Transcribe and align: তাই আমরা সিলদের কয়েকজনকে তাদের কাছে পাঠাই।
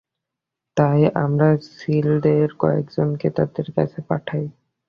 তাই 0.77 1.01
আমরা 1.15 1.47
সিলদের 1.71 2.47
কয়েকজনকে 2.55 3.27
তাদের 3.37 3.67
কাছে 3.75 3.99
পাঠাই। 4.07 4.45